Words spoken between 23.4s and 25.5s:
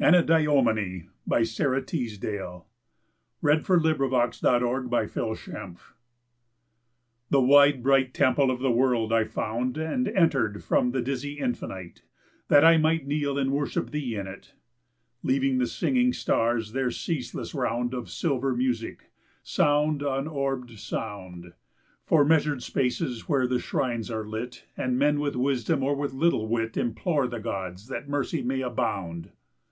the shrines are lit, And men with